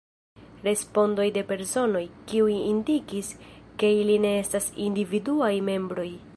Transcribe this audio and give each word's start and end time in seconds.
Respondoj 0.67 1.25
de 1.35 1.43
personoj, 1.51 2.01
kiuj 2.31 2.55
indikis, 2.71 3.31
ke 3.83 3.93
ili 4.01 4.19
ne 4.27 4.35
estas 4.41 4.71
individuaj 4.89 5.55
membroj. 5.73 6.13